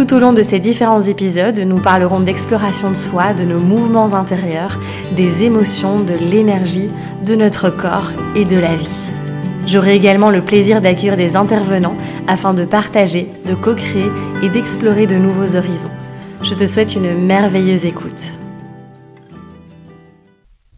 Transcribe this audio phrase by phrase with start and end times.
[0.00, 4.14] Tout au long de ces différents épisodes, nous parlerons d'exploration de soi, de nos mouvements
[4.14, 4.78] intérieurs,
[5.14, 6.88] des émotions, de l'énergie,
[7.26, 9.10] de notre corps et de la vie.
[9.66, 14.10] J'aurai également le plaisir d'accueillir des intervenants afin de partager, de co-créer
[14.42, 15.90] et d'explorer de nouveaux horizons.
[16.42, 18.32] Je te souhaite une merveilleuse écoute.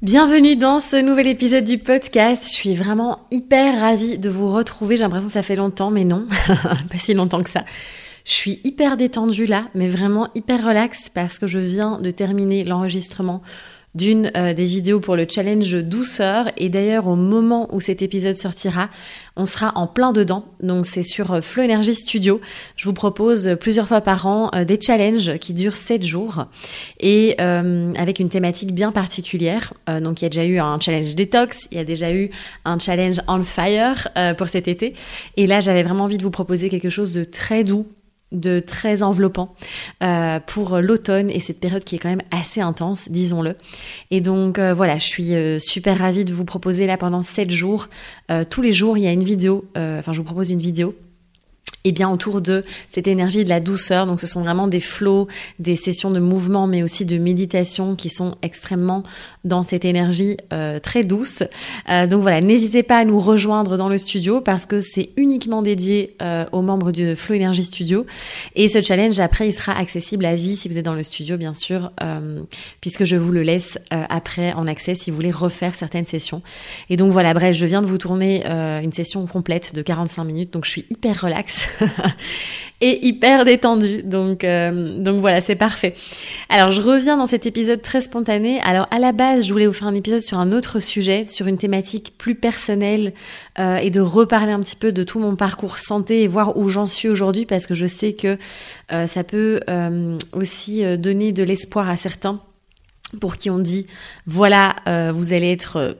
[0.03, 2.43] Bienvenue dans ce nouvel épisode du podcast.
[2.47, 4.97] Je suis vraiment hyper ravie de vous retrouver.
[4.97, 7.63] J'ai l'impression que ça fait longtemps, mais non, pas si longtemps que ça.
[8.25, 12.65] Je suis hyper détendue là, mais vraiment hyper relax parce que je viens de terminer
[12.65, 13.43] l'enregistrement
[13.95, 18.35] d'une euh, des vidéos pour le challenge douceur et d'ailleurs au moment où cet épisode
[18.35, 18.89] sortira,
[19.37, 20.47] on sera en plein dedans.
[20.63, 22.41] Donc c'est sur euh, Flow Energy Studio.
[22.77, 26.47] Je vous propose plusieurs fois par an euh, des challenges qui durent 7 jours
[27.01, 29.75] et avec une thématique bien particulière.
[30.01, 32.31] donc il y a déjà eu un challenge détox, il y a déjà eu
[32.65, 34.95] un challenge on fire pour cet été
[35.37, 37.87] et là j'avais vraiment envie de vous proposer quelque chose de très doux
[38.33, 39.55] de très enveloppant
[40.03, 43.57] euh, pour l'automne et cette période qui est quand même assez intense, disons-le.
[44.11, 47.51] Et donc euh, voilà, je suis euh, super ravie de vous proposer là pendant 7
[47.51, 47.89] jours,
[48.51, 50.95] tous les jours il y a une vidéo, enfin je vous propose une vidéo
[51.85, 54.07] et bien autour de cette énergie de la douceur.
[54.07, 58.09] Donc ce sont vraiment des flots, des sessions de mouvement, mais aussi de méditation qui
[58.09, 59.03] sont extrêmement
[59.45, 61.43] dans cette énergie euh, très douce.
[61.89, 65.63] Euh, donc voilà, n'hésitez pas à nous rejoindre dans le studio parce que c'est uniquement
[65.63, 68.07] dédié euh, aux membres du Flow Energy Studio.
[68.55, 71.37] Et ce challenge après, il sera accessible à vie si vous êtes dans le studio,
[71.37, 71.91] bien sûr,
[72.81, 76.43] puisque je vous le laisse après en accès si vous voulez refaire certaines sessions.
[76.91, 80.53] Et donc voilà, bref, je viens de vous tourner une session complète de 45 minutes,
[80.53, 81.67] donc je suis hyper relax.
[82.83, 84.03] et hyper détendu.
[84.03, 85.95] Donc, euh, donc voilà, c'est parfait.
[86.49, 88.61] Alors, je reviens dans cet épisode très spontané.
[88.63, 91.47] Alors, à la base, je voulais vous faire un épisode sur un autre sujet, sur
[91.47, 93.15] une thématique plus personnelle
[93.61, 96.69] euh, et de reparler un petit peu de tout mon parcours santé et voir où
[96.69, 98.37] j'en suis aujourd'hui parce que je sais que
[98.91, 99.61] euh, ça peut
[100.33, 102.41] aussi donner de l'espoir à certains
[103.21, 103.87] pour qui on dit
[104.27, 104.75] voilà,
[105.13, 105.97] vous allez être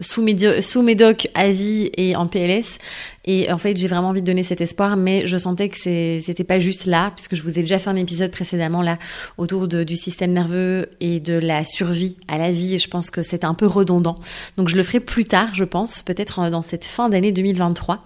[0.00, 0.24] sous,
[0.60, 2.78] sous médoc à vie et en PLS.
[3.24, 6.44] Et en fait, j'ai vraiment envie de donner cet espoir, mais je sentais que c'était
[6.44, 8.98] pas juste là, puisque je vous ai déjà fait un épisode précédemment là
[9.38, 12.74] autour du système nerveux et de la survie à la vie.
[12.74, 14.18] Et je pense que c'est un peu redondant.
[14.56, 18.04] Donc je le ferai plus tard, je pense, peut-être euh, dans cette fin d'année 2023.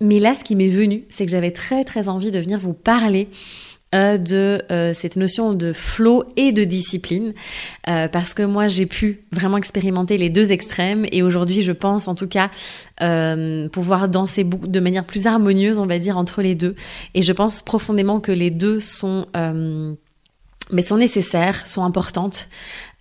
[0.00, 2.74] Mais là, ce qui m'est venu, c'est que j'avais très très envie de venir vous
[2.74, 3.28] parler
[3.94, 7.34] euh, de euh, cette notion de flow et de discipline
[7.88, 12.08] euh, parce que moi j'ai pu vraiment expérimenter les deux extrêmes et aujourd'hui je pense
[12.08, 12.50] en tout cas
[13.70, 16.74] pouvoir danser de manière plus harmonieuse on va dire entre les deux.
[17.14, 19.26] Et je pense profondément que les deux sont
[20.70, 22.48] mais sont nécessaires, sont importantes.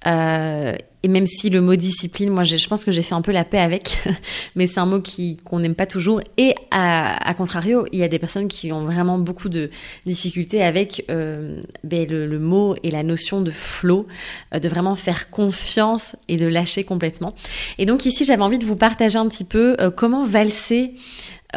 [0.07, 3.31] Euh, et même si le mot discipline, moi, je pense que j'ai fait un peu
[3.31, 4.03] la paix avec,
[4.55, 6.19] mais c'est un mot qui qu'on n'aime pas toujours.
[6.37, 9.69] Et à, contrario, il y a des personnes qui ont vraiment beaucoup de
[10.07, 14.07] difficultés avec euh, ben, le, mot et la notion de flow,
[14.53, 17.35] euh, de vraiment faire confiance et de lâcher complètement.
[17.77, 20.95] Et donc ici, j'avais envie de vous partager un petit peu euh, comment valser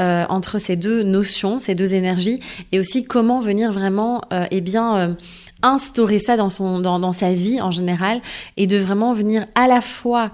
[0.01, 2.39] entre ces deux notions, ces deux énergies,
[2.71, 5.17] et aussi comment venir vraiment, eh bien
[5.63, 8.21] instaurer ça dans, sa vie en général
[8.57, 10.33] et de vraiment venir à la fois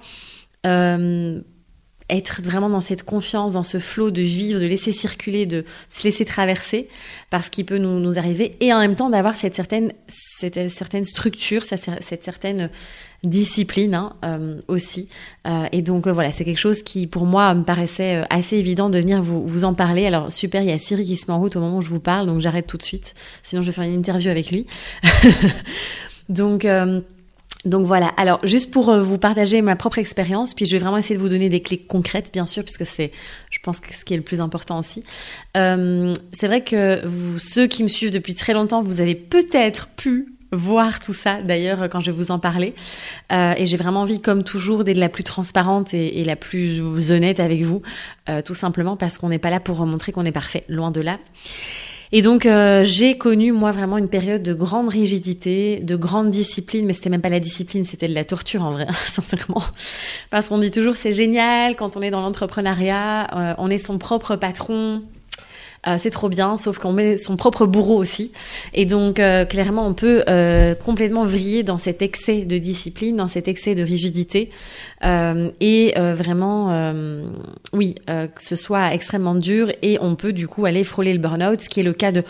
[0.66, 1.40] euh,
[2.10, 6.04] être vraiment dans cette confiance, dans ce flot de vivre, de laisser circuler, de se
[6.04, 6.88] laisser traverser
[7.30, 11.04] parce qu'il peut nous, nous, arriver et en même temps d'avoir cette certaine, cette certaine
[11.04, 12.70] structure, cette certaine
[13.24, 15.08] discipline hein, euh, aussi.
[15.46, 18.90] Euh, et donc euh, voilà, c'est quelque chose qui pour moi me paraissait assez évident
[18.90, 20.06] de venir vous, vous en parler.
[20.06, 21.90] Alors super, il y a Siri qui se met en route au moment où je
[21.90, 24.66] vous parle, donc j'arrête tout de suite, sinon je vais faire une interview avec lui.
[26.28, 26.66] donc
[27.64, 31.16] donc voilà, alors juste pour vous partager ma propre expérience, puis je vais vraiment essayer
[31.16, 33.10] de vous donner des clés concrètes, bien sûr, puisque c'est,
[33.48, 35.02] je pense, ce qui est le plus important aussi.
[35.54, 40.33] c'est vrai que vous, ceux qui me suivent depuis très longtemps, vous avez peut-être pu
[40.54, 42.74] voir tout ça d'ailleurs quand je vais vous en parler.
[43.32, 46.80] Euh, et j'ai vraiment envie, comme toujours, d'être la plus transparente et, la plus
[47.10, 47.82] honnête avec vous,
[48.28, 51.00] euh, tout simplement parce qu'on n'est pas là pour montrer qu'on est parfait, loin de
[51.00, 51.18] là.
[52.12, 56.86] Et donc euh, j'ai connu moi vraiment une période de grande rigidité, de grande discipline,
[56.86, 59.62] mais c'était même pas la discipline, c'était de la torture en vrai, sincèrement.
[60.30, 64.36] Parce qu'on dit toujours c'est génial quand on est dans l'entrepreneuriat, on est son propre
[64.36, 65.02] patron,
[65.86, 68.32] euh, c'est trop bien, sauf qu'on met son propre bourreau aussi.
[68.72, 73.28] Et donc, euh, clairement, on peut euh, complètement vriller dans cet excès de discipline, dans
[73.28, 74.50] cet excès de rigidité,
[75.02, 76.92] et vraiment,
[77.72, 81.60] oui, que ce soit extrêmement dur, et on peut du coup aller frôler le burn-out,
[81.60, 82.22] ce qui est le cas de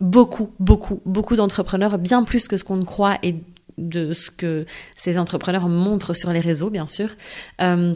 [0.00, 3.36] beaucoup, beaucoup, beaucoup d'entrepreneurs, bien plus que ce qu'on ne croit et
[3.78, 4.64] de ce que
[4.96, 7.08] ces entrepreneurs montrent sur les réseaux, bien sûr.
[7.60, 7.94] Euh,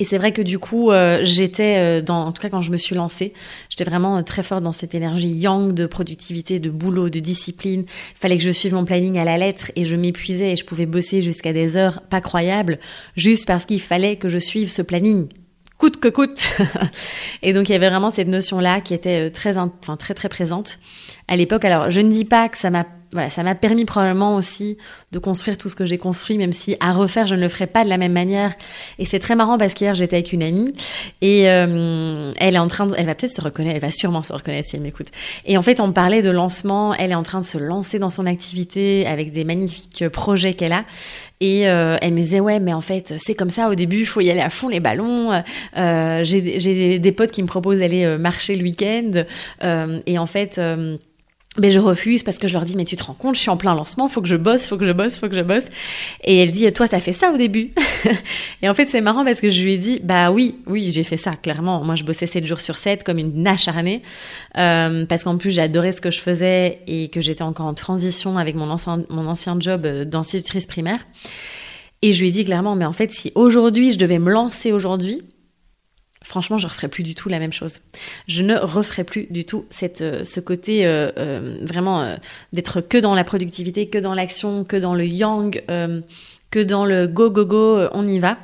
[0.00, 2.72] et c'est vrai que du coup, euh, j'étais, euh, dans, en tout cas quand je
[2.72, 3.32] me suis lancée,
[3.68, 7.84] j'étais vraiment très forte dans cette énergie yang de productivité, de boulot, de discipline.
[7.86, 10.64] Il fallait que je suive mon planning à la lettre et je m'épuisais et je
[10.64, 12.80] pouvais bosser jusqu'à des heures pas croyables,
[13.16, 15.28] juste parce qu'il fallait que je suive ce planning
[15.76, 16.48] coûte que coûte.
[17.42, 20.78] et donc il y avait vraiment cette notion-là qui était très, enfin, très très présente
[21.28, 21.64] à l'époque.
[21.64, 22.84] Alors je ne dis pas que ça m'a
[23.14, 24.76] voilà, ça m'a permis probablement aussi
[25.12, 27.68] de construire tout ce que j'ai construit, même si à refaire, je ne le ferai
[27.68, 28.52] pas de la même manière.
[28.98, 30.74] Et c'est très marrant parce qu'hier, j'étais avec une amie
[31.20, 34.24] et euh, elle est en train de, elle va peut-être se reconnaître, elle va sûrement
[34.24, 35.06] se reconnaître si elle m'écoute.
[35.46, 38.10] Et en fait, on parlait de lancement, elle est en train de se lancer dans
[38.10, 40.84] son activité avec des magnifiques projets qu'elle a.
[41.40, 44.06] Et euh, elle me disait, ouais, mais en fait, c'est comme ça, au début, il
[44.06, 45.40] faut y aller à fond les ballons.
[45.76, 49.24] Euh, j'ai des, potes qui me proposent d'aller marcher le week-end.
[50.06, 50.60] et en fait,
[51.58, 53.50] mais je refuse parce que je leur dis mais tu te rends compte je suis
[53.50, 55.66] en plein lancement faut que je bosse faut que je bosse faut que je bosse.
[56.24, 57.72] Et elle dit toi t'as fait ça au début.
[58.62, 61.04] Et en fait c'est marrant parce que je lui ai dit bah oui oui j'ai
[61.04, 61.84] fait ça clairement.
[61.84, 64.02] Moi je bossais 7 jours sur 7 comme une acharnée.
[64.58, 68.36] Euh, parce qu'en plus j'adorais ce que je faisais et que j'étais encore en transition
[68.36, 71.06] avec mon ancien mon ancien job euh, d'institutrice primaire.
[72.02, 74.72] Et je lui ai dit clairement mais en fait si aujourd'hui je devais me lancer
[74.72, 75.22] aujourd'hui
[76.24, 77.80] franchement, je referai plus du tout la même chose.
[78.26, 79.66] Je ne referai plus du tout
[80.00, 82.16] euh, ce côté euh, euh, vraiment
[82.52, 85.62] d'être que dans la productivité, que dans l'action, que dans le yang,
[86.50, 88.38] que dans le go go go, on y va.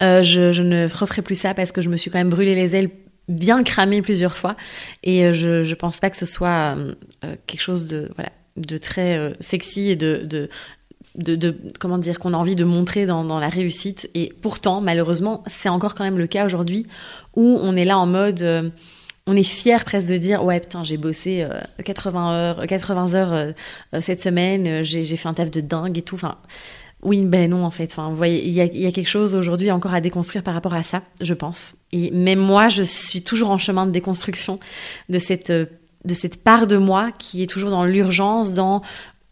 [0.00, 2.90] Je, ne referai plus ça parce que je me suis quand même brûlé les ailes
[3.28, 4.56] bien cramé plusieurs fois
[5.04, 6.76] et je je pense pas que ce soit
[7.46, 10.48] quelque chose de très sexy et de
[11.16, 14.10] de, comment dire qu'on a envie de montrer dans, la réussite.
[14.14, 16.86] Et pourtant malheureusement c'est encore quand même le cas aujourd'hui
[17.36, 18.70] où on est là en mode euh,
[19.26, 21.46] on est fier presque de dire ouais putain j'ai bossé
[21.84, 23.52] 80 euh, heures 80 heures euh,
[24.00, 26.14] cette semaine j'ai fait un taf de dingue et tout.
[26.14, 26.38] Enfin
[27.02, 27.92] oui ben non en fait.
[27.92, 30.54] Enfin vous voyez il y a, y a quelque chose aujourd'hui encore à déconstruire par
[30.54, 31.76] rapport à ça je pense.
[31.92, 34.60] Et même moi je suis toujours en chemin de déconstruction
[35.08, 35.52] de cette
[36.04, 38.82] de cette part de moi qui est toujours dans l'urgence, dans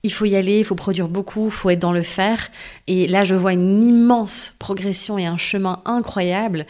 [0.03, 2.51] il faut y aller, il faut produire beaucoup, il faut être dans le faire.
[2.87, 6.67] Et là, je vois une immense progression et un chemin incroyable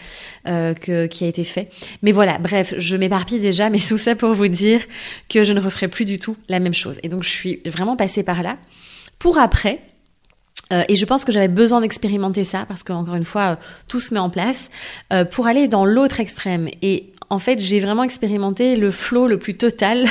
[0.49, 1.71] euh, que, qui a été fait.
[2.03, 4.81] Mais voilà, bref, je m'éparpille déjà, mais tout ça pour vous dire
[5.29, 6.99] que je ne referai plus du tout la même chose.
[7.03, 8.56] Et donc, je suis vraiment passée par là.
[9.21, 9.81] Pour après,
[10.73, 13.56] euh, et je pense que j'avais besoin d'expérimenter ça parce qu'encore une fois, euh,
[13.87, 14.71] tout se met en place
[15.31, 16.69] pour aller dans l'autre extrême.
[16.83, 20.06] Et en fait, j'ai vraiment expérimenté le flow le plus total.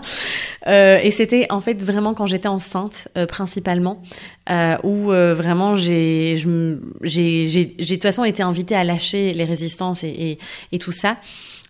[0.68, 4.00] euh, et c'était en fait vraiment quand j'étais enceinte, euh, principalement,
[4.48, 10.38] euh, où vraiment j'ai, de toute façon été invitée à lâcher les résistances et
[10.78, 11.16] tout ça.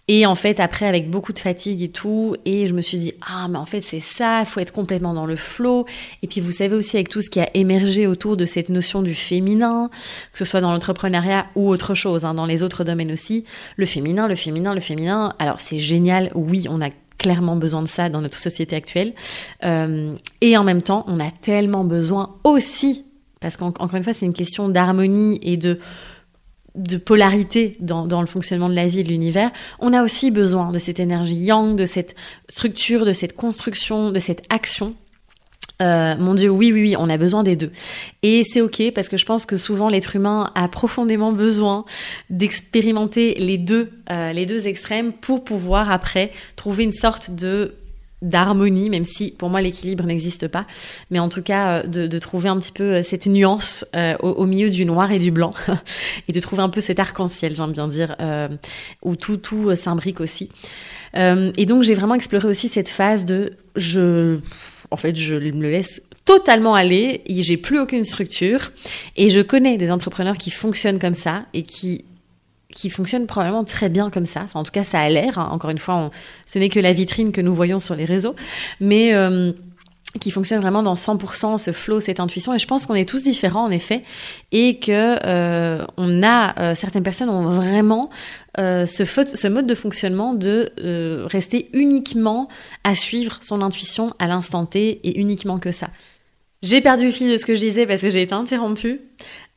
[0.07, 3.15] Et en fait, après, avec beaucoup de fatigue et tout, et je me suis dit,
[3.27, 5.87] ah, mais en fait, c'est ça, il faut être complètement dans le flow.
[6.23, 9.01] Et puis, vous savez aussi, avec tout ce qui a émergé autour de cette notion
[9.01, 9.89] du féminin,
[10.33, 13.45] que ce soit dans l'entrepreneuriat ou autre chose, hein, dans les autres domaines aussi,
[13.77, 15.35] le féminin, le féminin, le féminin.
[15.39, 19.15] Alors, c'est génial, oui, on a clairement besoin de ça dans notre société actuelle.
[19.65, 23.07] Euh, et en même temps, on a tellement besoin aussi,
[23.41, 25.79] parce qu'encore une fois, c'est une question d'harmonie et de
[26.75, 30.73] de polarité dans, le fonctionnement de la vie et de l'univers, on a aussi besoin
[30.73, 32.15] de cette énergie yang, de cette
[32.49, 34.95] structure, de cette construction, de cette action.
[35.83, 37.73] Euh, mon Dieu, oui, oui, oui, on a besoin des deux.
[38.23, 41.85] Et c'est ok parce que je pense que souvent l'être humain a profondément besoin
[42.31, 47.75] d'expérimenter les deux, euh, les deux extrêmes pour pouvoir après trouver une sorte de
[48.25, 50.67] d'harmonie, même si pour moi l'équilibre n'existe pas,
[51.11, 54.47] mais en tout cas euh, de, trouver un petit peu euh, cette nuance euh, au,
[54.47, 55.55] milieu du noir et du blanc,
[56.29, 58.17] et de trouver un peu cet arc-en-ciel, j'aime bien dire,
[59.03, 60.49] où tout tout s'imbrique aussi.
[61.15, 64.39] Et donc j'ai vraiment exploré aussi cette phase de je,
[64.91, 68.73] en fait, je me laisse totalement aller, j'ai plus aucune structure,
[69.17, 72.05] et je connais des entrepreneurs qui fonctionnent comme ça et qui
[72.75, 74.43] qui fonctionne probablement très bien comme ça.
[74.45, 75.39] Enfin, en tout cas, ça a l'air.
[75.39, 75.49] Hein.
[75.51, 76.11] Encore une fois,
[76.47, 78.35] ce n'est que la vitrine que nous voyons sur les réseaux,
[78.81, 79.53] mais euh,
[80.21, 82.55] qui fonctionne vraiment dans 100% ce flow, cette intuition.
[82.55, 84.03] Et je pense qu'on est tous différents en effet,
[84.53, 88.11] et que euh, on a euh, certaines personnes ont vraiment
[88.57, 90.71] ce, mode de fonctionnement de
[91.27, 92.49] rester uniquement
[92.85, 95.89] à suivre son intuition à l'instant T et uniquement que ça.
[96.65, 99.03] J'ai perdu le fil de ce que je disais parce que j'ai été interrompue.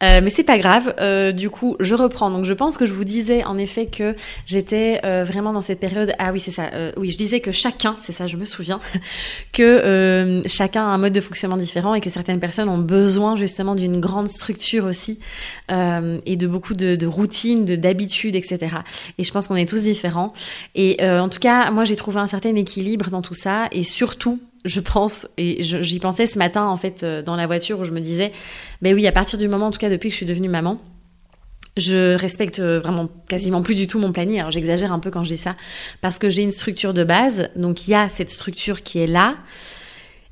[0.04, 0.94] Euh, mais c'est pas grave.
[1.00, 2.30] Euh, du coup, je reprends.
[2.30, 4.14] Donc, je pense que je vous disais en effet que
[4.46, 6.12] j'étais euh, vraiment dans cette période.
[6.20, 6.66] Ah oui, c'est ça.
[6.74, 8.82] Euh, oui, je disais que chacun, c'est ça, je me souviens,
[9.54, 13.38] que euh, chacun a un mode de fonctionnement différent et que certaines personnes ont besoin
[13.38, 15.18] justement d'une grande structure aussi
[15.70, 18.76] et de beaucoup de, de routines, de d'habitudes, etc.
[19.18, 20.34] Et je pense qu'on est tous différents.
[20.76, 24.40] Et en tout cas, moi, j'ai trouvé un certain équilibre dans tout ça et surtout
[24.68, 27.92] je pense, et j'y pensais ce matin en fait euh, dans la voiture où je
[27.92, 28.32] me disais,
[28.82, 30.80] ben oui, à partir du moment, en tout cas depuis que je suis devenue maman,
[31.78, 34.40] je respecte euh, vraiment quasiment plus du tout mon planning.
[34.40, 35.56] Alors j'exagère un peu quand je dis ça,
[36.02, 39.08] parce que j'ai une structure de base, donc il y a cette structure qui est
[39.08, 39.36] là.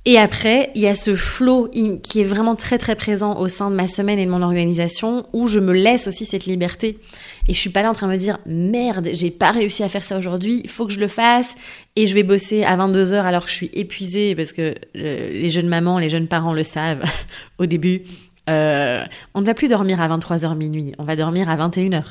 [0.07, 1.67] Et après, il y a ce flow
[2.03, 5.25] qui est vraiment très très présent au sein de ma semaine et de mon organisation
[5.33, 6.99] où je me laisse aussi cette liberté.
[7.47, 9.89] Et je suis pas là en train de me dire merde, j'ai pas réussi à
[9.89, 11.55] faire ça aujourd'hui, faut que je le fasse
[11.95, 15.31] et je vais bosser à 22 heures alors que je suis épuisée parce que euh,
[15.31, 17.03] les jeunes mamans, les jeunes parents le savent
[17.57, 18.03] au début.
[18.47, 22.03] Euh, on ne va plus dormir à 23h minuit, on va dormir à 21h.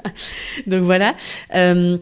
[0.68, 1.16] Donc voilà.
[1.56, 1.98] Euh,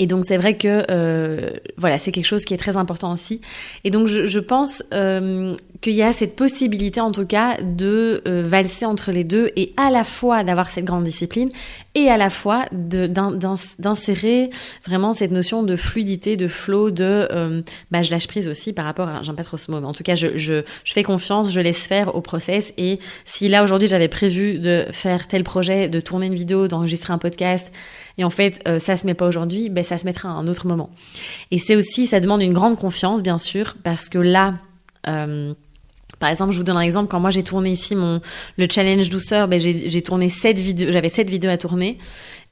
[0.00, 3.42] et donc c'est vrai que euh, voilà, c'est quelque chose qui est très important aussi.
[3.84, 8.42] Et donc je, pense euh, qu'il y a cette possibilité en tout cas de euh,
[8.46, 11.48] valser entre les deux et à la fois d'avoir cette grande discipline
[11.94, 14.50] et à la fois d'insérer
[14.86, 18.84] vraiment cette notion de fluidité, de flow, de euh, bah, je lâche prise aussi par
[18.84, 21.02] rapport à j'aime pas trop ce mot, mais en tout cas je, je, je fais
[21.02, 25.44] confiance, je laisse faire au process et si là aujourd'hui j'avais prévu de faire tel
[25.44, 27.72] projet, de tourner une vidéo, d'enregistrer un podcast
[28.18, 30.46] et en fait euh, ça se met pas aujourd'hui, ben ça se mettra à un
[30.46, 30.90] autre moment.
[31.50, 34.54] Et c'est aussi, ça demande une grande confiance bien sûr, parce que là,
[35.08, 35.54] euh,
[36.18, 37.08] par exemple, je vous donne un exemple.
[37.08, 38.20] Quand moi j'ai tourné ici mon
[38.56, 41.98] le challenge douceur, ben j'ai tourné sept vidéos, j'avais sept vidéos à tourner,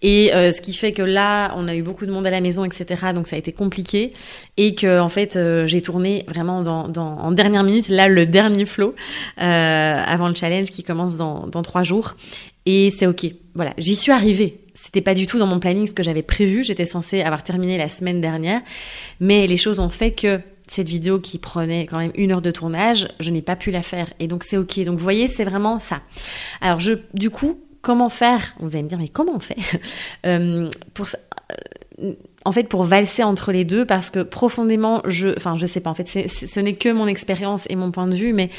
[0.02, 2.40] et euh, ce qui fait que là, on a eu beaucoup de monde à la
[2.40, 3.12] maison, etc.
[3.14, 4.12] Donc ça a été compliqué,
[4.56, 8.26] et que en fait euh, j'ai tourné vraiment dans, dans, en dernière minute, là le
[8.26, 8.94] dernier flow
[9.40, 12.16] euh, avant le challenge qui commence dans dans trois jours,
[12.66, 13.26] et c'est ok.
[13.54, 14.60] Voilà, j'y suis arrivée.
[14.74, 16.62] C'était pas du tout dans mon planning ce que j'avais prévu.
[16.62, 18.60] J'étais censée avoir terminé la semaine dernière,
[19.18, 22.50] mais les choses ont fait que cette vidéo qui prenait quand même une heure de
[22.50, 24.12] tournage, je n'ai pas pu la faire.
[24.20, 24.80] Et donc c'est ok.
[24.84, 26.00] Donc vous voyez, c'est vraiment ça.
[26.60, 28.54] Alors je, du coup, comment faire?
[28.60, 29.58] Vous allez me dire, mais comment on fait?
[30.26, 31.06] Euh, pour
[32.02, 32.12] euh,
[32.44, 35.90] en fait, pour valser entre les deux, parce que profondément, je, enfin, je sais pas,
[35.90, 38.50] en fait, ce n'est que mon expérience et mon point de vue, mais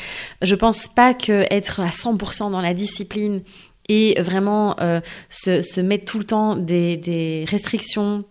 [0.41, 3.41] je pense pas que être à 100% dans la discipline
[3.87, 8.23] et vraiment euh, se, se, mettre tout le temps des, des restrictions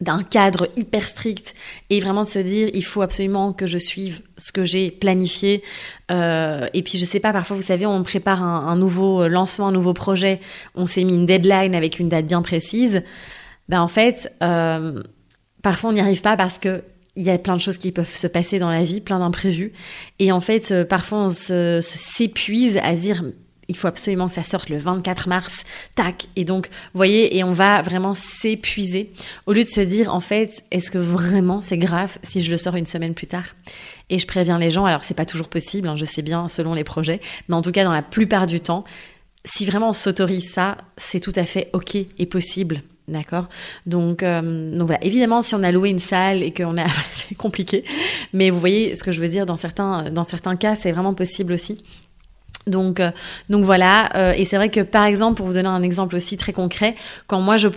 [0.00, 1.54] d'un cadre hyper strict
[1.90, 5.62] et vraiment de se dire il faut absolument que je suive ce que j'ai planifié.
[6.10, 9.72] Euh, et puis je sais pas parfois vous savez on prépare un, nouveau lancement un
[9.72, 10.40] nouveau projet.
[10.74, 13.02] On s'est mis une deadline avec une date bien précise.
[13.68, 15.02] Ben en fait euh,
[15.62, 16.82] parfois on n'y arrive pas parce que
[17.16, 19.72] il y a plein de choses qui peuvent se passer dans la vie, plein d'imprévus.
[20.18, 23.24] Et en fait, euh, parfois, on se, s'épuise à se dire,
[23.68, 26.26] il faut absolument que ça sorte le 24 mars, tac.
[26.36, 29.12] Et donc, voyez, et on va vraiment s'épuiser
[29.46, 32.56] au lieu de se dire, en fait, est-ce que vraiment c'est grave si je le
[32.56, 33.54] sors une semaine plus tard?
[34.10, 36.74] Et je préviens les gens, alors c'est pas toujours possible, hein, je sais bien, selon
[36.74, 38.84] les projets, mais en tout cas, dans la plupart du temps,
[39.44, 42.82] si vraiment on s'autorise ça, c'est tout à fait ok et possible.
[43.06, 43.50] D'accord?
[43.84, 46.86] Donc, euh, donc voilà, évidemment, si on a loué une salle et qu'on a...
[47.12, 47.84] c'est compliqué,
[48.32, 51.12] mais vous voyez ce que je veux dire, dans certains, dans certains cas, c'est vraiment
[51.12, 51.82] possible aussi.
[52.66, 53.10] Donc, euh,
[53.50, 54.10] donc voilà.
[54.16, 56.94] Euh, et c'est vrai que par exemple, pour vous donner un exemple aussi très concret,
[57.26, 57.68] quand moi je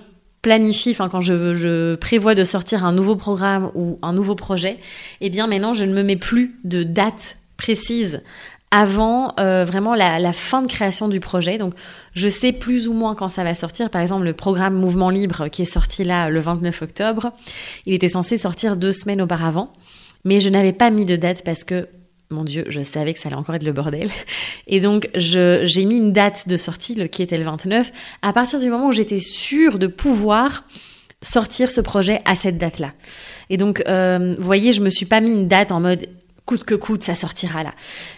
[0.41, 4.77] planifie, enfin quand je, prévois de sortir un nouveau programme ou un nouveau projet,
[5.21, 8.21] eh bien maintenant je ne me mets plus de date précise
[8.69, 11.57] avant euh, vraiment la, fin de création du projet.
[11.57, 11.73] Donc
[12.13, 13.89] je sais plus ou moins quand ça va sortir.
[13.89, 17.31] Par exemple, le programme Mouvement Libre qui est sorti là le 29 octobre,
[17.85, 19.73] il était censé sortir deux semaines auparavant.
[20.23, 21.87] Mais je n'avais pas mis de date parce que
[22.29, 24.09] mon Dieu, je savais que ça allait encore être le bordel.
[24.67, 27.91] Et donc, j'ai mis une date de sortie, le, qui était le 29,
[28.21, 30.65] à partir du moment où j'étais sûre de pouvoir
[31.21, 32.93] sortir ce projet à cette date-là.
[33.49, 36.07] Et donc, euh, vous voyez, je me suis pas mis une date en mode
[36.45, 37.73] coûte que coûte, ça sortira là.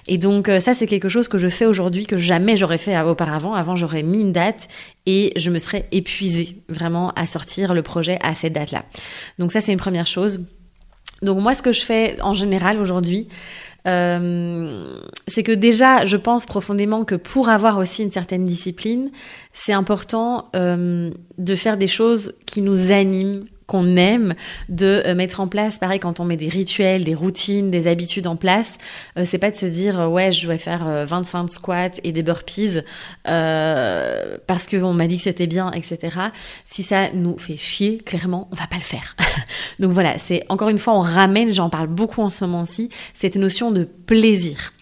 [0.08, 2.98] Et donc, euh, ça, c'est quelque chose que je fais aujourd'hui que jamais j'aurais fait
[3.02, 3.54] auparavant.
[3.56, 4.68] Avant, j'aurais mis une date
[5.08, 8.86] et je me serais épuisée vraiment à sortir le projet à cette date-là.
[9.40, 10.46] Donc, ça, c'est une première chose.
[11.24, 13.28] Donc, moi, ce que je fais en général aujourd'hui,
[13.88, 19.12] euh, c'est que déjà, je pense profondément que pour avoir aussi une certaine discipline,
[19.54, 24.34] c'est important euh, de faire des choses qui nous animent, qu'on aime,
[24.68, 28.26] de euh, mettre en place, pareil, quand on met des rituels, des routines, des habitudes
[28.26, 28.74] en place,
[29.18, 32.24] euh, c'est pas de se dire, euh, ouais, je vais faire 25 squats et des
[32.24, 32.80] burpees
[33.28, 36.18] euh, parce qu'on m'a dit que c'était bien, etc.
[36.66, 39.16] Si ça nous fait chier, clairement, on va pas le faire.
[39.80, 43.36] Donc voilà, c'est encore une fois, on ramène, j'en parle beaucoup en ce moment-ci, cette
[43.36, 44.74] notion de plaisir.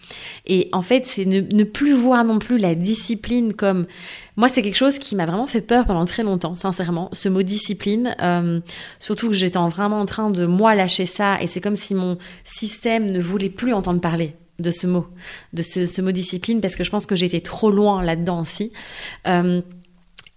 [0.46, 3.86] Et en fait, c'est ne, plus voir non plus la discipline comme...
[4.36, 7.42] Moi, c'est quelque chose qui m'a vraiment fait peur pendant très longtemps, sincèrement, ce mot
[7.42, 8.14] discipline.
[8.22, 8.60] Euh,
[9.00, 12.18] surtout que j'étais vraiment en train de moi lâcher ça, et c'est comme si mon
[12.44, 15.06] système ne voulait plus entendre parler de ce mot,
[15.52, 18.72] de ce, mot discipline, parce que je pense que j'étais trop loin là-dedans aussi.
[19.26, 19.60] Euh,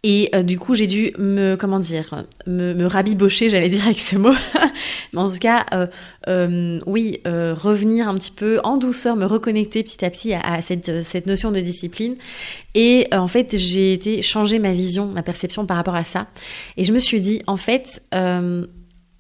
[0.03, 3.99] et euh, du coup, j'ai dû me, comment dire, me, me rabibocher, j'allais dire avec
[3.99, 4.33] ce mot.
[5.13, 5.85] Mais en tout cas, euh,
[6.27, 10.39] euh oui, euh, revenir un petit peu en douceur, me reconnecter petit à petit à,
[10.41, 12.15] à cette, cette, notion de discipline.
[12.73, 16.25] Et en fait, j'ai été changer ma vision, ma perception par rapport à ça.
[16.77, 18.01] Et je me suis dit, en fait,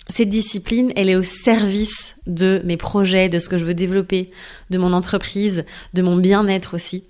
[0.09, 4.31] cette discipline, elle est au service de mes projets, de ce que je veux développer,
[4.71, 7.03] de mon entreprise, de mon bien-être aussi.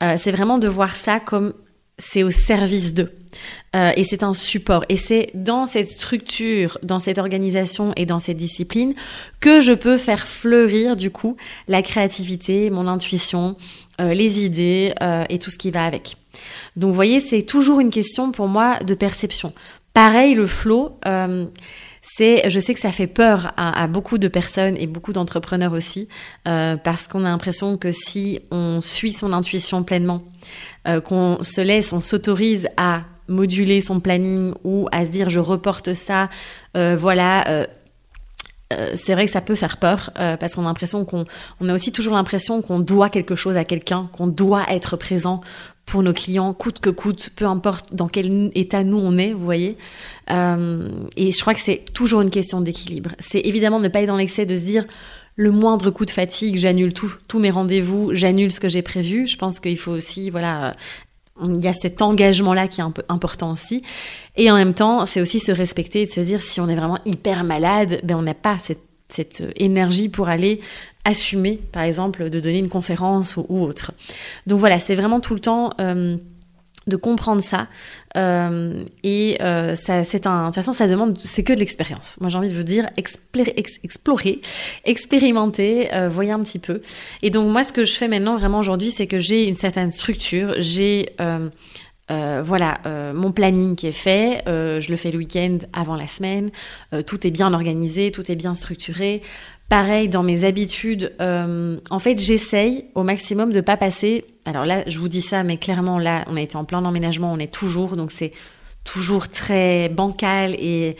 [0.00, 1.54] c'est vraiment de voir ça comme
[1.98, 3.12] c'est au service d'eux.
[3.74, 4.84] Euh, et c'est un support.
[4.88, 8.94] Et c'est dans cette structure, dans cette organisation et dans cette discipline
[9.40, 11.36] que je peux faire fleurir du coup
[11.66, 13.56] la créativité, mon intuition,
[14.00, 16.16] euh, les idées euh, et tout ce qui va avec.
[16.76, 19.52] Donc vous voyez, c'est toujours une question pour moi de perception.
[19.92, 20.98] Pareil, le flow.
[22.06, 26.06] C'est, je sais que ça fait peur à, beaucoup de personnes et beaucoup d'entrepreneurs aussi,
[26.44, 30.22] parce qu'on a l'impression que si on suit son intuition pleinement,
[30.86, 35.40] euh, qu'on se laisse, on s'autorise à moduler son planning ou à se dire je
[35.40, 36.28] reporte ça,
[36.76, 37.48] euh, voilà.
[37.48, 37.64] Euh,
[38.96, 41.26] c'est vrai que ça peut faire peur parce qu'on a l'impression qu'on
[41.60, 45.42] on a aussi toujours l'impression qu'on doit quelque chose à quelqu'un, qu'on doit être présent
[45.86, 49.44] pour nos clients coûte que coûte, peu importe dans quel état nous on est, vous
[49.44, 49.76] voyez.
[50.28, 53.10] et je crois que c'est toujours une question d'équilibre.
[53.18, 54.84] C'est évidemment ne pas être dans l'excès de se dire
[55.36, 59.26] le moindre coup de fatigue, j'annule tout, tous mes rendez-vous, j'annule ce que j'ai prévu.
[59.26, 60.74] Je pense qu'il faut aussi, voilà,
[61.42, 63.82] il y a cet engagement-là qui est un peu important aussi.
[64.36, 66.76] Et en même temps, c'est aussi se respecter et de se dire si on est
[66.76, 68.82] vraiment hyper malade, ben on n'a pas cette,
[69.14, 70.60] cette, énergie pour aller
[71.04, 73.92] assumer, par exemple, de donner une conférence ou, autre.
[74.46, 75.70] Donc voilà, c'est vraiment tout le temps.
[75.80, 76.16] Euh,
[76.86, 77.68] de comprendre ça
[78.16, 82.28] euh, et euh, c'est un de toute façon ça demande c'est que de l'expérience moi
[82.28, 84.40] j'ai envie de vous dire explorer, explorer
[84.84, 86.80] expérimenter euh, voyez un petit peu
[87.22, 89.90] et donc moi ce que je fais maintenant vraiment aujourd'hui c'est que j'ai une certaine
[89.90, 91.16] structure j'ai
[92.10, 95.58] euh, euh, voilà, euh, mon planning qui est fait, euh, je le fais le week-end
[95.72, 96.50] avant la semaine,
[97.06, 99.22] tout est bien organisé, tout est bien structuré.
[99.68, 104.24] Pareil, dans mes habitudes, euh, en fait, j'essaye au maximum de pas passer.
[104.44, 107.32] Alors là, je vous dis ça, mais clairement, là, on a été en plein emménagement,
[107.32, 108.32] on est toujours, donc c'est
[108.84, 110.96] toujours très bancal et,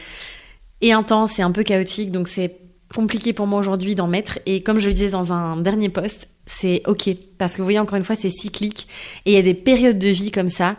[0.81, 2.57] et intense et un peu chaotique, donc c'est
[2.95, 4.39] compliqué pour moi aujourd'hui d'en mettre.
[4.47, 7.79] Et comme je le disais dans un dernier post, c'est ok parce que vous voyez
[7.79, 8.89] encore une fois, c'est cyclique
[9.27, 10.77] et il y a des périodes de vie comme ça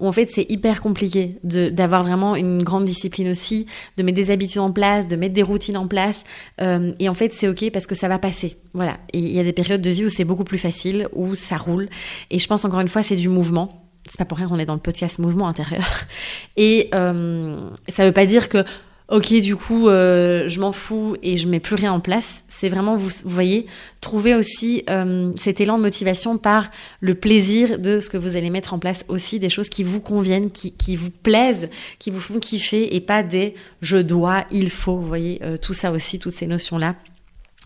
[0.00, 4.30] où en fait c'est hyper compliqué d'avoir vraiment une grande discipline aussi, de mettre des
[4.30, 6.24] habitudes en place, de mettre des routines en place.
[6.60, 8.56] Euh, et en fait c'est ok parce que ça va passer.
[8.74, 8.98] Voilà.
[9.12, 11.56] Et il y a des périodes de vie où c'est beaucoup plus facile, où ça
[11.56, 11.88] roule.
[12.30, 13.82] Et je pense encore une fois c'est du mouvement.
[14.08, 15.84] C'est pas pour rien qu'on est dans le podcast mouvement intérieur.
[16.56, 18.64] Et euh, ça veut pas dire que
[19.08, 22.44] ok, du coup, euh, je m'en fous et je mets plus rien en place.
[22.48, 23.66] C'est vraiment, vous, voyez,
[24.00, 28.50] trouver aussi euh, cet élan de motivation par le plaisir de ce que vous allez
[28.50, 32.20] mettre en place aussi, des choses qui vous conviennent, qui, qui vous plaisent, qui vous
[32.20, 36.18] font kiffer et pas des je dois, il faut, vous voyez, euh, tout ça aussi,
[36.18, 36.96] toutes ces notions-là.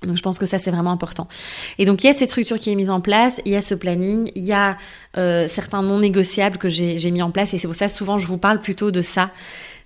[0.07, 1.29] Donc je pense que ça c'est vraiment important.
[1.79, 3.61] Et donc il y a cette structure qui est mise en place, il y a
[3.61, 4.79] ce planning, il y a
[5.18, 8.26] euh, certains non négociables que j'ai mis en place et c'est pour ça souvent je
[8.26, 9.31] vous parle plutôt de ça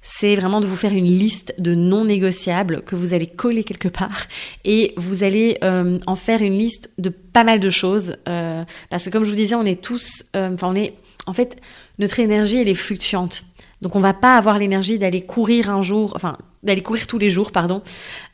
[0.06, 3.88] c'est vraiment de vous faire une liste de non négociables que vous allez coller quelque
[3.88, 4.26] part
[4.64, 9.04] et vous allez euh, en faire une liste de pas mal de choses euh, parce
[9.06, 10.94] que comme je vous disais on est tous euh, enfin on est
[11.26, 11.56] en fait
[11.98, 13.44] notre énergie elle est fluctuante.
[13.80, 17.30] Donc on va pas avoir l'énergie d'aller courir un jour enfin d'aller courir tous les
[17.30, 17.82] jours pardon.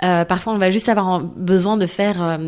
[0.01, 2.39] Parfois on va juste avoir besoin de faire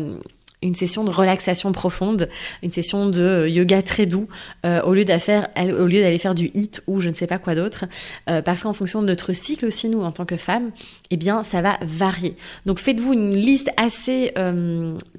[0.63, 2.29] une session de relaxation profonde,
[2.63, 4.27] une session de euh, yoga très doux,
[4.65, 7.85] euh, au lieu d'aller faire du hit ou je ne sais pas quoi d'autre,
[8.29, 10.71] euh, parce qu'en fonction de notre cycle aussi nous en tant que femmes,
[11.11, 12.35] eh bien ça va varier.
[12.65, 14.33] Donc faites-vous une liste assez,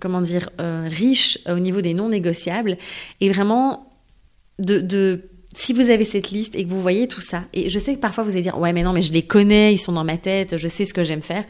[0.00, 2.76] comment dire, riche au niveau des non négociables
[3.20, 3.92] et vraiment
[4.58, 5.20] de,
[5.54, 8.00] si vous avez cette liste et que vous voyez tout ça, et je sais que
[8.00, 10.16] parfois vous allez dire ouais mais non mais je les connais, ils sont dans ma
[10.16, 11.44] tête, je sais ce que j'aime faire,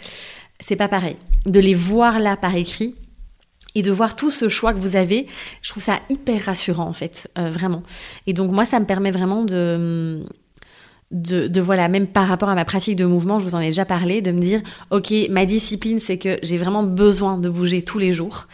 [0.60, 1.16] c'est pas pareil.
[1.46, 2.94] De les voir là par écrit,
[3.74, 5.26] et de voir tout ce choix que vous avez,
[5.62, 7.82] je trouve ça hyper rassurant en fait, euh, vraiment.
[8.26, 10.24] Et donc moi, ça me permet vraiment de,
[11.10, 13.68] de, de, voilà, même par rapport à ma pratique de mouvement, je vous en ai
[13.68, 17.82] déjà parlé, de me dire, ok, ma discipline, c'est que j'ai vraiment besoin de bouger
[17.82, 18.46] tous les jours.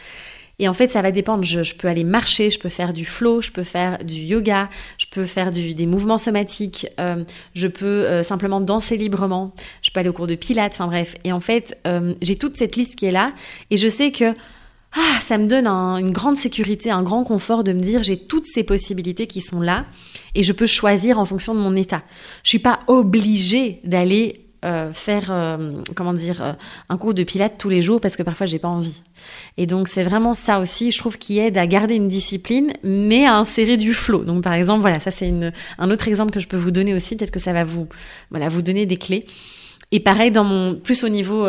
[0.62, 1.42] Et en fait, ça va dépendre.
[1.42, 5.06] Je, peux aller marcher, je peux faire du flow, je peux faire du yoga, je
[5.11, 10.00] peux faire du, des mouvements somatiques, euh, je peux euh, simplement danser librement, je peux
[10.00, 11.14] aller au cours de pilates, enfin bref.
[11.24, 11.78] Et en fait,
[12.20, 13.33] j'ai toute cette liste qui est là,
[13.70, 14.35] et je sais que
[14.96, 18.46] ah, ça me donne une grande sécurité, un grand confort de me dire j'ai toutes
[18.46, 19.87] ces possibilités qui sont là
[20.35, 22.03] et je peux choisir en fonction de mon état.
[22.42, 26.53] Je suis pas obligée d'aller euh, faire euh, comment dire euh,
[26.90, 29.00] un cours de pilates tous les jours parce que parfois j'ai pas envie.
[29.57, 33.24] Et donc c'est vraiment ça aussi, je trouve qui aide à garder une discipline mais
[33.24, 34.24] à insérer du flow.
[34.24, 35.33] Donc par exemple, voilà, ça c'est
[35.79, 37.87] un autre exemple que je peux vous donner aussi, peut-être que ça va vous
[38.31, 39.24] voilà, vous donner des clés.
[39.92, 41.46] Et pareil dans mon plus au niveau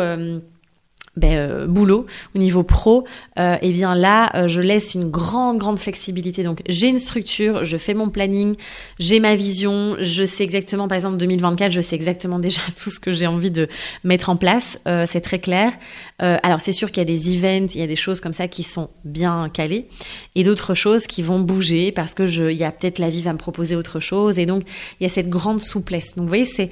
[1.14, 3.04] ben, euh, boulot, au niveau pro,
[3.38, 6.42] euh, eh bien là, euh, je laisse une grande, grande flexibilité.
[6.42, 8.56] Donc j'ai une structure, je fais mon planning,
[8.98, 12.98] j'ai ma vision, je sais exactement, par exemple 2024, je sais exactement déjà tout ce
[12.98, 13.68] que j'ai envie de
[14.04, 15.72] mettre en place, c'est très clair.
[16.18, 18.48] alors c'est sûr qu'il y a des events, il y a des choses comme ça
[18.48, 19.88] qui sont bien calées,
[20.34, 23.22] et d'autres choses qui vont bouger parce que je, il y a peut-être la vie
[23.22, 24.62] va me proposer autre chose, et donc
[24.98, 26.14] il y a cette grande souplesse.
[26.16, 26.70] Donc vous voyez, c'est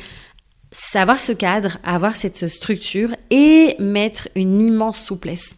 [0.73, 5.57] savoir ce cadre, avoir cette structure et mettre une immense souplesse.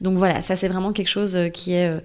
[0.00, 2.00] Donc voilà, ça c'est vraiment quelque chose euh, qui est euh,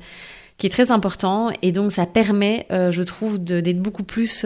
[0.58, 4.46] qui est très important et donc ça permet, euh, je trouve, d'être beaucoup plus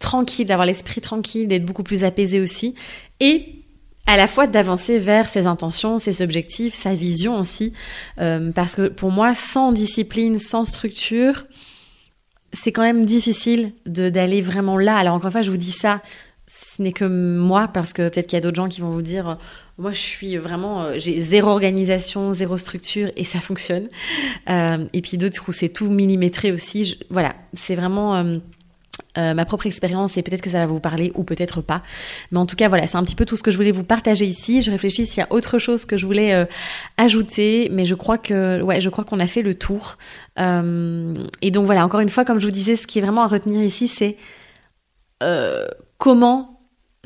[0.00, 2.74] tranquille, d'avoir l'esprit tranquille, d'être beaucoup plus apaisé aussi
[3.20, 3.62] et
[4.08, 7.72] à la fois d'avancer vers ses intentions, ses objectifs, sa vision aussi,
[8.16, 11.46] parce que pour moi, sans discipline, sans structure,
[12.52, 14.96] c'est quand même difficile d'aller vraiment là.
[14.96, 16.02] Alors encore une fois, je vous dis ça
[16.76, 19.02] ce n'est que moi, parce que peut-être qu'il y a d'autres gens qui vont vous
[19.02, 19.34] dire, euh,
[19.78, 23.88] moi je suis vraiment, euh, j'ai zéro organisation, zéro structure et ça fonctionne.
[24.50, 26.98] Euh, et puis d'autres où c'est tout millimétré aussi.
[27.08, 28.22] voilà, c'est vraiment
[29.16, 31.82] ma propre expérience et peut-être que ça va vous parler ou peut-être pas.
[32.30, 33.84] Mais en tout cas, voilà, c'est un petit peu tout ce que je voulais vous
[33.84, 34.60] partager ici.
[34.60, 36.46] Je réfléchis s'il y a autre chose que je voulais
[36.98, 39.96] ajouter, mais je crois que, ouais, je crois qu'on a fait le tour.
[40.38, 43.28] et donc voilà, encore une fois, comme je vous disais, ce qui est vraiment à
[43.28, 44.16] retenir ici, c'est
[45.98, 46.55] comment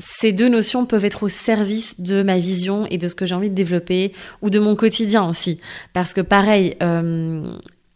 [0.01, 3.35] ces deux notions peuvent être au service de ma vision et de ce que j'ai
[3.35, 5.59] envie de développer ou de mon quotidien aussi.
[5.93, 7.43] Parce que pareil, euh,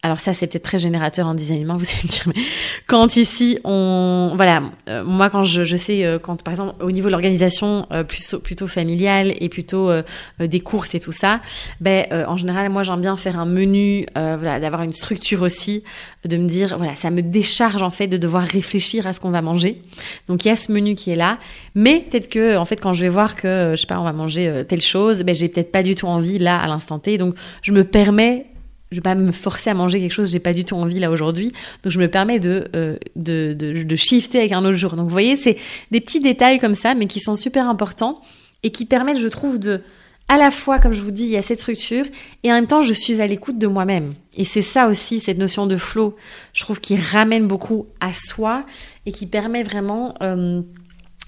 [0.06, 2.41] alors ça c'est peut-être très générateur en design, vous allez me dire, mais
[2.86, 6.91] quand ici on, voilà, euh, moi quand je, je sais, euh, quand par exemple au
[6.91, 9.91] niveau de l'organisation euh, plutôt, plutôt familiale et plutôt
[10.39, 11.41] des courses et tout ça,
[11.82, 15.84] ben en général moi j'aime bien faire un menu, voilà, d'avoir une structure aussi,
[16.24, 19.32] de me dire voilà ça me décharge en fait de devoir réfléchir à ce qu'on
[19.32, 19.82] va manger.
[20.28, 21.39] Donc il y a ce menu qui est là,
[21.74, 24.13] mais peut-être que en fait quand je vais voir que je sais pas on va
[24.13, 27.34] manger telle chose, ben j'ai peut-être pas du tout envie là à l'instant T, donc
[27.63, 28.46] je me permets
[28.95, 31.12] je vais pas me forcer à manger quelque chose j'ai pas du tout envie là
[31.12, 31.51] aujourd'hui.
[31.84, 34.95] Donc je me permets de, euh, de, de, de, shifter avec un autre jour.
[34.95, 35.58] Donc vous voyez, c'est
[35.91, 38.21] des petits détails comme ça, mais qui sont super importants
[38.63, 39.81] et qui permettent, je trouve, de
[40.27, 42.05] à la fois, comme je vous dis, il y a cette structure
[42.43, 44.13] et en même temps, je suis à l'écoute de moi-même.
[44.38, 46.15] Et c'est ça aussi, cette notion de flow,
[46.53, 48.65] je trouve, qui ramène beaucoup à soi
[49.05, 50.62] et qui permet vraiment euh,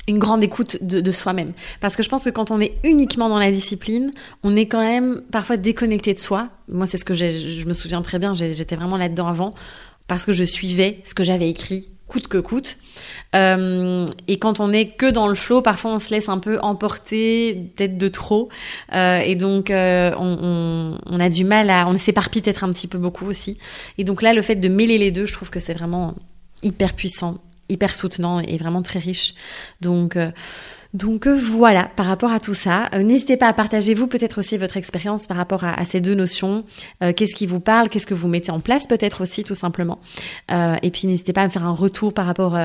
[0.08, 1.54] une grande écoute de, soi-même.
[1.82, 4.12] Parce que je pense que quand on est uniquement dans la discipline,
[4.44, 6.50] on est quand même parfois déconnecté de soi.
[6.72, 9.54] Moi, c'est ce que je me souviens très bien, j'étais vraiment là-dedans avant,
[10.08, 12.78] parce que je suivais ce que j'avais écrit coûte que coûte.
[13.36, 16.58] Euh, et quand on est que dans le flow, parfois on se laisse un peu
[16.62, 18.50] emporter, peut-être de trop.
[18.94, 21.88] Euh, et donc euh, on, on, a du mal à...
[21.88, 23.58] On s'éparpille peut-être un petit peu beaucoup aussi.
[23.98, 26.16] Et donc là, le fait de mêler les deux, je trouve que c'est vraiment
[26.64, 27.38] hyper puissant
[27.70, 29.34] hyper soutenant et vraiment très riche.
[29.82, 30.32] Donc, euh,
[30.94, 34.40] donc euh, voilà, par rapport à tout ça, euh, n'hésitez pas à partager vous peut-être
[34.40, 36.64] aussi votre expérience par rapport à, ces deux notions.
[37.16, 39.98] qu'est-ce qui vous parle, qu'est-ce que vous mettez en place peut-être aussi tout simplement.
[40.50, 42.58] et puis n'hésitez pas à me faire un retour par rapport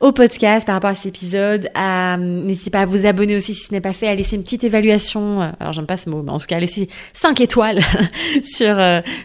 [0.00, 1.70] au podcast, par rapport à cet épisode.
[2.18, 4.64] n'hésitez pas à vous abonner aussi si ce n'est pas fait, à laisser une petite
[4.64, 5.40] évaluation.
[5.60, 7.80] alors j'aime pas ce mot, mais en tout cas à laisser 5 étoiles
[8.42, 8.76] sur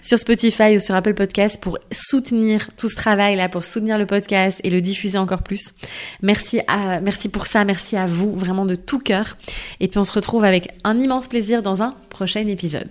[0.01, 4.05] sur Spotify ou sur Apple Podcast pour soutenir tout ce travail là, pour soutenir le
[4.05, 5.73] podcast et le diffuser encore plus.
[6.21, 9.37] Merci à merci pour ça, merci à vraiment de tout cœur.
[9.79, 12.89] Et puis on se retrouve avec un immense plaisir dans un prochain épisode.